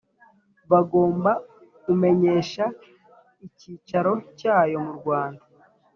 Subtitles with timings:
[0.71, 1.31] Bagomba
[1.83, 2.65] kumenyesha
[3.47, 5.43] icyicaro cyayo mu Rwanda